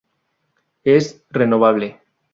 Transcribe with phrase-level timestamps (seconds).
[0.83, 2.01] Es "renovable.